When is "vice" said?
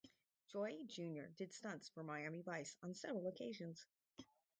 2.41-2.75